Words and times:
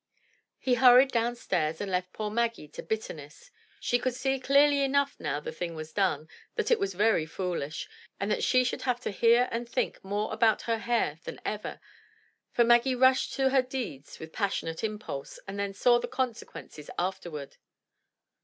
He 0.57 0.73
hurried 0.73 1.11
down 1.11 1.35
stairs 1.35 1.79
and 1.79 1.91
left 1.91 2.11
poor 2.11 2.31
Maggie 2.31 2.67
to 2.69 2.81
bitterness. 2.81 3.51
She 3.79 3.99
could 3.99 4.15
see 4.15 4.39
clearly 4.39 4.81
enough 4.83 5.19
now 5.19 5.39
the 5.39 5.51
thing 5.51 5.75
was 5.75 5.93
done, 5.93 6.27
that 6.55 6.71
it 6.71 6.79
was 6.79 6.95
very 6.95 7.27
foolish, 7.27 7.87
and 8.19 8.31
that 8.31 8.43
she 8.43 8.63
should 8.63 8.81
have 8.81 8.99
to 9.01 9.11
hear 9.11 9.47
and 9.51 9.69
think 9.69 10.03
more 10.03 10.33
about 10.33 10.63
her 10.63 10.79
hair 10.79 11.19
than 11.25 11.39
ever, 11.45 11.79
for 12.51 12.63
Maggie 12.63 12.95
rushed 12.95 13.33
to 13.33 13.51
her 13.51 13.61
deeds 13.61 14.17
with 14.17 14.33
passionate 14.33 14.83
impulse 14.83 15.37
and 15.47 15.59
then 15.59 15.71
saw 15.75 15.99
their 15.99 16.09
consequences 16.09 16.89
after 16.97 17.29
ward. 17.29 17.57